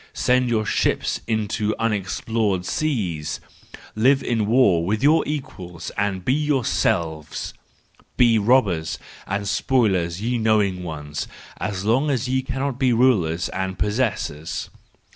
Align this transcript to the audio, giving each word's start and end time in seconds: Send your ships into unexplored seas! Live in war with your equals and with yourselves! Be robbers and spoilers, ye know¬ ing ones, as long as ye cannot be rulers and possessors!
Send 0.15 0.49
your 0.49 0.65
ships 0.65 1.21
into 1.27 1.75
unexplored 1.77 2.65
seas! 2.65 3.39
Live 3.93 4.23
in 4.23 4.47
war 4.47 4.83
with 4.83 5.03
your 5.03 5.23
equals 5.27 5.91
and 5.95 6.25
with 6.25 6.33
yourselves! 6.33 7.53
Be 8.17 8.39
robbers 8.39 8.97
and 9.27 9.47
spoilers, 9.47 10.19
ye 10.19 10.39
know¬ 10.39 10.65
ing 10.67 10.81
ones, 10.83 11.27
as 11.57 11.85
long 11.85 12.09
as 12.09 12.27
ye 12.27 12.41
cannot 12.41 12.79
be 12.79 12.91
rulers 12.91 13.47
and 13.49 13.77
possessors! 13.77 14.71